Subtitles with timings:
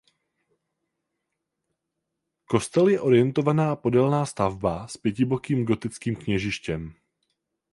[2.45, 6.93] Kostel je orientovaná podélná stavba s pětibokým gotickým kněžištěm.